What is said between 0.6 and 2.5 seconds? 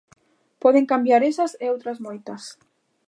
Poden cambiar esas e outras moitas.